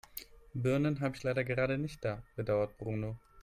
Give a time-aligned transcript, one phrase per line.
[0.55, 3.19] Birnen habe ich leider gerade nicht da, bedauerte Bruno.